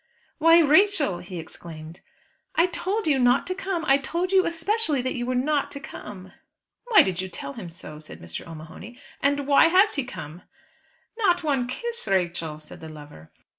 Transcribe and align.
"Why, 0.39 0.57
Rachel!" 0.61 1.19
he 1.19 1.37
exclaimed. 1.37 2.01
"I 2.55 2.65
told 2.65 3.05
you 3.05 3.19
not 3.19 3.45
to 3.45 3.53
come. 3.53 3.85
I 3.85 3.97
told 3.99 4.31
you 4.31 4.47
especially 4.47 4.99
that 5.03 5.13
you 5.13 5.27
were 5.27 5.35
not 5.35 5.69
to 5.73 5.79
come." 5.79 6.31
"Why 6.87 7.03
did 7.03 7.21
you 7.21 7.29
tell 7.29 7.53
him 7.53 7.69
so?" 7.69 7.99
said 7.99 8.19
Mr. 8.19 8.47
O'Mahony; 8.47 8.99
"and 9.21 9.45
why 9.45 9.67
has 9.67 9.93
he 9.93 10.03
come?" 10.03 10.41
"Not 11.19 11.43
one 11.43 11.67
kiss, 11.67 12.07
Rachel?" 12.07 12.57
said 12.57 12.79
the 12.81 12.89
lover. 12.89 13.31